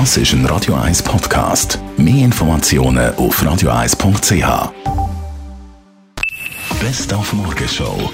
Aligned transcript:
Das 0.00 0.16
ist 0.16 0.32
ein 0.32 0.44
Radio 0.46 0.74
1 0.74 1.04
Podcast. 1.04 1.78
Mehr 1.96 2.24
Informationen 2.24 3.14
auf 3.14 3.40
radio1.ch. 3.40 4.72
Best 6.80 7.14
auf 7.14 7.32
Morgenshow. 7.32 8.10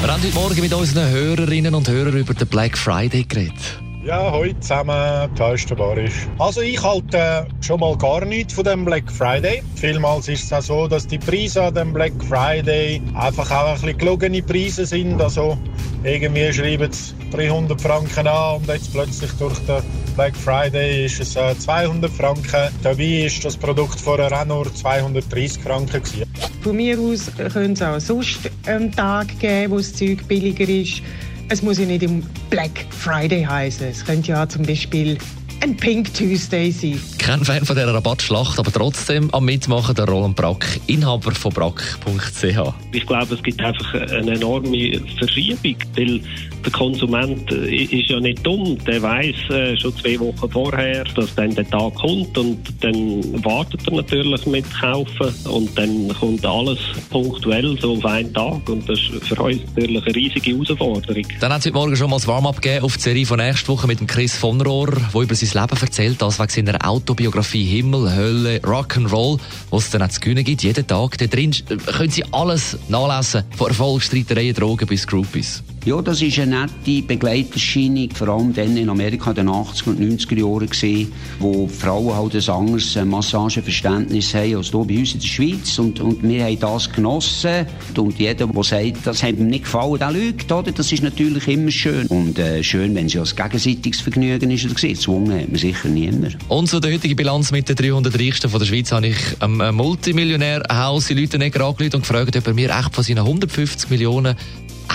Wir 0.00 0.12
haben 0.12 0.20
heute 0.24 0.34
Morgen 0.34 0.60
mit 0.60 0.74
unseren 0.74 1.08
Hörerinnen 1.08 1.72
und 1.76 1.88
Hörern 1.88 2.16
über 2.16 2.34
den 2.34 2.48
Black 2.48 2.76
Friday 2.76 3.22
geredet. 3.22 3.80
Ja, 4.04 4.32
heute 4.32 4.58
zusammen, 4.58 5.30
da 5.36 5.52
ist 5.52 5.70
der 5.70 5.76
Boris. 5.76 6.14
Also 6.40 6.62
ich 6.62 6.82
halte 6.82 7.46
schon 7.60 7.78
mal 7.78 7.96
gar 7.96 8.24
nichts 8.24 8.54
von 8.54 8.64
dem 8.64 8.84
Black 8.84 9.08
Friday. 9.12 9.62
Vielmals 9.76 10.26
ist 10.26 10.42
es 10.42 10.52
auch 10.52 10.62
so, 10.62 10.88
dass 10.88 11.06
die 11.06 11.18
Preise 11.18 11.62
an 11.62 11.74
dem 11.74 11.92
Black 11.92 12.14
Friday 12.28 13.00
einfach 13.14 13.48
auch 13.52 13.68
ein 13.68 13.74
bisschen 13.74 13.98
gelogene 13.98 14.42
Preise 14.42 14.84
sind. 14.84 15.22
Also 15.22 15.56
irgendwie 16.02 16.52
schreiben 16.52 16.90
sie 16.90 17.14
300 17.30 17.80
Franken 17.80 18.26
an 18.26 18.56
und 18.56 18.66
jetzt 18.66 18.92
plötzlich 18.92 19.30
durch 19.38 19.58
den 19.60 19.80
Black 20.20 20.36
Friday 20.36 21.06
ist 21.06 21.18
es 21.18 21.34
äh, 21.34 21.56
200 21.58 22.12
Franken. 22.12 22.68
Dabei 22.82 23.24
ist 23.24 23.42
das 23.42 23.56
Produkt 23.56 23.98
vorher 23.98 24.30
auch 24.30 24.44
nur 24.44 24.74
230 24.74 25.62
Franken 25.62 26.02
gewesen. 26.02 26.30
Von 26.60 26.76
mir 26.76 27.00
aus 27.00 27.30
könnte 27.50 27.72
es 27.72 27.82
auch 27.82 27.98
sonst 27.98 28.40
einen 28.66 28.92
Tag 28.92 29.28
geben, 29.38 29.72
wo 29.72 29.78
das 29.78 29.94
Zeug 29.94 30.28
billiger 30.28 30.68
ist. 30.68 31.00
Es 31.48 31.62
muss 31.62 31.78
ja 31.78 31.86
nicht 31.86 32.02
im 32.02 32.22
Black 32.50 32.84
Friday 32.90 33.44
heißen. 33.44 33.86
Es 33.86 34.04
könnte 34.04 34.32
ja 34.32 34.46
zum 34.46 34.62
Beispiel 34.66 35.16
ein 35.60 35.76
Pink 35.76 36.12
Tuesday 36.14 36.70
sein. 36.70 37.00
Kein 37.18 37.44
Fan 37.44 37.64
von 37.64 37.76
dieser 37.76 37.92
Rabattschlacht, 37.92 38.58
aber 38.58 38.72
trotzdem 38.72 39.32
am 39.32 39.44
Mitmachen 39.44 39.94
der 39.94 40.06
Roland 40.06 40.36
Brack, 40.36 40.80
Inhaber 40.86 41.32
von 41.32 41.52
brack.ch. 41.52 42.44
Ich 42.92 43.06
glaube, 43.06 43.34
es 43.34 43.42
gibt 43.42 43.60
einfach 43.60 43.94
eine 43.94 44.34
enorme 44.34 45.00
Verschiebung, 45.18 45.76
weil 45.96 46.20
der 46.64 46.72
Konsument 46.72 47.50
äh, 47.52 47.84
ist 47.84 48.10
ja 48.10 48.20
nicht 48.20 48.44
dumm. 48.44 48.78
Der 48.86 49.02
weiß 49.02 49.50
äh, 49.50 49.76
schon 49.76 49.96
zwei 49.96 50.18
Wochen 50.20 50.50
vorher, 50.50 51.04
dass 51.04 51.34
dann 51.34 51.54
der 51.54 51.68
Tag 51.68 51.94
kommt 51.94 52.36
und 52.36 52.58
dann 52.80 53.44
wartet 53.44 53.80
er 53.86 53.94
natürlich 53.94 54.46
mit 54.46 54.64
Kaufen 54.80 55.34
und 55.50 55.76
dann 55.78 56.08
kommt 56.18 56.44
alles 56.44 56.78
punktuell 57.10 57.78
so 57.80 57.94
auf 57.94 58.04
einen 58.04 58.32
Tag 58.32 58.68
und 58.68 58.88
das 58.88 58.98
ist 58.98 59.28
für 59.28 59.42
uns 59.42 59.60
natürlich 59.74 60.06
eine 60.06 60.14
riesige 60.14 60.52
Herausforderung. 60.52 61.24
Dann 61.40 61.52
hat 61.52 61.60
es 61.60 61.66
heute 61.66 61.74
Morgen 61.74 61.96
schon 61.96 62.10
mal 62.10 62.16
das 62.16 62.26
Warm-up 62.26 62.60
gegeben 62.60 62.84
auf 62.84 62.96
die 62.96 63.02
Serie 63.02 63.26
von 63.26 63.38
nächster 63.38 63.68
Woche 63.68 63.86
mit 63.86 64.00
dem 64.00 64.06
Chris 64.06 64.36
von 64.36 64.60
Rohr, 64.60 64.90
der 64.90 65.20
über 65.20 65.34
sein 65.34 65.49
Leben 65.54 65.80
erzählt, 65.80 66.22
das 66.22 66.38
wegen 66.38 66.66
seiner 66.66 66.88
Autobiografie 66.88 67.64
Himmel, 67.64 68.14
Hölle, 68.14 68.58
Rock'n'Roll, 68.60 69.38
was 69.70 69.84
es 69.84 69.90
dann 69.90 70.02
auch 70.02 70.08
zu 70.08 70.20
gewinnen 70.20 70.44
gibt, 70.44 70.62
jeden 70.62 70.86
Tag. 70.86 71.18
Da 71.18 71.26
drin 71.26 71.54
können 71.86 72.10
Sie 72.10 72.24
alles 72.32 72.78
nachlesen, 72.88 73.44
von 73.56 73.68
Erfolgsstreitereien, 73.68 74.54
Drogen 74.54 74.86
bis 74.86 75.06
Groupies. 75.06 75.62
Ja, 75.86 76.02
das 76.02 76.20
ist 76.20 76.38
eine 76.38 76.68
nette 76.84 77.06
Begleiterscheinung, 77.06 78.10
vor 78.10 78.28
allem 78.28 78.52
dann 78.52 78.76
in 78.76 78.90
Amerika 78.90 79.30
in 79.30 79.36
den 79.36 79.48
80er 79.48 79.86
und 79.88 79.98
90er 79.98 80.38
Jahren 80.38 81.08
wo 81.38 81.66
Frauen 81.68 82.14
halt 82.14 82.34
ein 82.34 82.54
anderes 82.54 82.98
Massageverständnis 83.02 84.34
haben 84.34 84.56
als 84.56 84.70
hier 84.70 84.84
bei 84.84 84.98
uns 84.98 85.14
in 85.14 85.20
der 85.20 85.26
Schweiz 85.26 85.78
und, 85.78 85.98
und 86.00 86.22
wir 86.22 86.44
haben 86.44 86.60
das 86.60 86.92
genossen 86.92 87.66
und 87.96 88.18
jeder, 88.18 88.46
der 88.46 88.62
sagt, 88.62 89.06
das 89.06 89.22
hat 89.22 89.38
ihm 89.38 89.46
nicht 89.46 89.64
gefallen, 89.64 89.98
der 89.98 90.10
lügt, 90.12 90.52
oder? 90.52 90.70
Das 90.70 90.92
ist 90.92 91.02
natürlich 91.02 91.48
immer 91.48 91.70
schön 91.70 92.06
und 92.08 92.38
äh, 92.38 92.62
schön, 92.62 92.94
wenn 92.94 93.06
es 93.06 93.14
ja 93.14 93.22
ein 93.22 93.34
gegenseitiges 93.34 94.02
Vergnügen 94.02 94.50
ist, 94.50 94.76
gezwungen 94.76 95.40
hat 95.40 95.48
man 95.48 95.58
sicher 95.58 95.88
niemand. 95.88 96.36
Und 96.48 96.68
zu 96.68 96.78
der 96.80 96.92
heutigen 96.92 97.16
Bilanz 97.16 97.52
mit 97.52 97.70
den 97.70 97.76
300 97.76 98.18
Reichsten 98.18 98.50
von 98.50 98.60
der 98.60 98.66
Schweiz 98.66 98.92
habe 98.92 99.06
ich 99.06 99.16
ähm, 99.40 99.62
einen 99.62 99.76
Multimillionär 99.78 100.62
Hausi 100.70 101.14
Leutenegger 101.14 101.64
angerufen 101.64 101.94
und 101.94 102.00
gefragt, 102.02 102.36
ob 102.36 102.46
er 102.46 102.52
mir 102.52 102.68
echt 102.68 102.94
von 102.94 103.02
seinen 103.02 103.20
150 103.20 103.88
Millionen 103.88 104.36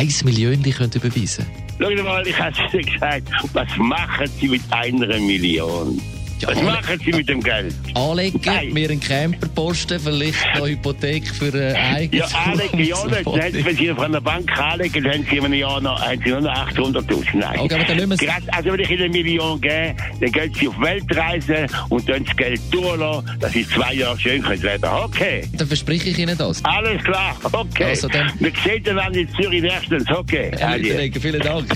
1 0.00 0.24
Million 0.24 0.62
könnte 0.62 0.96
überweisen 0.98 1.44
Schau 1.78 1.90
mal, 2.02 2.26
ich 2.26 2.40
habe 2.40 2.56
dir 2.72 2.80
gesagt, 2.90 3.28
was 3.52 3.68
machen 3.76 4.26
Sie 4.40 4.48
mit 4.48 4.62
einer 4.70 5.18
Million? 5.18 6.00
Was 6.46 6.56
alle- 6.56 6.66
machen 6.66 7.00
Sie 7.04 7.12
mit 7.12 7.28
dem 7.28 7.42
Geld? 7.42 7.74
Anlegen, 7.94 8.40
Nein. 8.44 8.72
mir 8.72 8.90
einen 8.90 9.00
Camper 9.00 9.48
posten, 9.48 10.00
vielleicht 10.00 10.34
noch 10.56 10.66
Hypothek 10.66 11.28
für 11.28 11.52
ein 11.54 11.74
Ja, 11.74 11.94
eigenes 11.94 12.34
anlegen, 12.34 12.78
ja 12.84 13.04
nicht. 13.06 13.64
Wenn 13.64 13.76
Sie 13.76 13.88
von 13.88 14.04
einer 14.06 14.20
Bank 14.20 14.50
anlegen, 14.58 15.04
dann 15.04 15.12
haben 15.26 15.26
Sie 15.50 15.58
Jahr 15.58 15.80
noch, 15.80 16.00
haben 16.00 16.20
Sie 16.24 16.30
nur 16.30 16.40
noch 16.40 16.50
800'000. 16.54 17.34
Nein. 17.34 17.58
Okay, 17.60 17.74
aber 17.74 17.84
dann 17.84 18.12
es- 18.12 18.18
Gerade, 18.20 18.42
also 18.52 18.72
wenn 18.72 18.80
ich 18.80 18.90
Ihnen 18.90 19.02
eine 19.02 19.10
Million 19.12 19.60
gebe, 19.60 19.94
dann 20.20 20.32
gehen 20.32 20.54
Sie 20.58 20.68
auf 20.68 20.80
Weltreise 20.80 21.66
und 21.88 22.08
dann 22.08 22.24
das 22.24 22.36
Geld 22.36 22.60
durchlassen, 22.70 23.38
dass 23.40 23.52
Sie 23.52 23.66
zwei 23.68 23.94
Jahre 23.94 24.18
schön 24.18 24.42
können 24.42 24.62
leben. 24.62 24.84
Okay. 24.84 25.42
Dann 25.52 25.66
verspreche 25.66 26.10
ich 26.10 26.18
Ihnen 26.18 26.36
das. 26.38 26.64
Alles 26.64 27.02
klar, 27.04 27.36
okay. 27.52 27.84
Also 27.84 28.08
dann- 28.08 28.32
Wir 28.38 28.52
sehen 28.64 28.82
dann 28.84 29.14
in 29.14 29.28
Zürich 29.34 29.62
nächstens, 29.62 30.04
okay. 30.10 30.50
Herr 30.56 30.70
Adieu. 30.70 31.10
Vielen 31.20 31.40
Dank. 31.40 31.66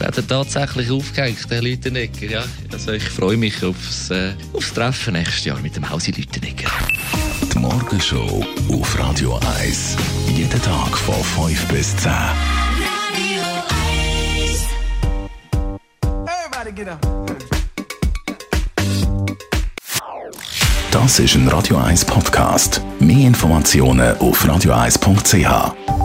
Jetzt 0.00 0.16
hat 0.16 0.16
er 0.16 0.26
tatsächlich 0.28 0.90
aufgehängt, 0.90 1.46
Herr 1.50 1.62
Leutenegger. 1.62 2.26
Ja, 2.26 2.44
also 2.72 2.92
ich 2.92 3.02
freue 3.02 3.36
mich 3.36 3.62
aufs, 3.62 4.10
äh, 4.10 4.32
aufs 4.54 4.72
Treffen 4.72 5.12
nächstes 5.12 5.44
Jahr 5.44 5.60
mit 5.60 5.76
dem 5.76 5.88
Hausi 5.88 6.10
Leutenegger. 6.10 6.70
Die 7.52 7.58
Morgenshow 7.58 8.44
auf 8.72 8.98
Radio 8.98 9.38
1. 9.60 9.96
Jeden 10.34 10.62
Tag 10.62 10.96
von 10.96 11.22
5 11.22 11.66
bis 11.66 11.94
10. 11.98 12.10
Das 20.90 21.18
ist 21.18 21.34
ein 21.34 21.48
Radio 21.48 21.76
1 21.76 22.06
Podcast. 22.06 22.80
Mehr 23.00 23.26
Informationen 23.26 24.16
auf 24.18 24.44
radio1.ch. 24.46 25.99